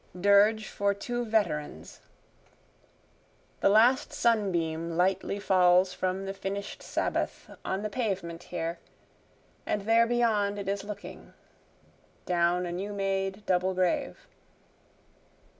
Dirge 0.19 0.67
for 0.67 0.95
Two 0.95 1.23
Veterans 1.23 1.99
The 3.59 3.69
last 3.69 4.11
sunbeam 4.11 4.97
Lightly 4.97 5.37
falls 5.39 5.93
from 5.93 6.25
the 6.25 6.33
finish'd 6.33 6.81
Sabbath, 6.81 7.51
On 7.63 7.83
the 7.83 7.89
pavement 7.91 8.41
here, 8.41 8.79
and 9.63 9.83
there 9.83 10.07
beyond 10.07 10.57
it 10.57 10.67
is 10.67 10.83
looking, 10.83 11.33
Down 12.25 12.65
a 12.65 12.71
new 12.71 12.93
made 12.93 13.45
double 13.45 13.75
grave. 13.75 14.25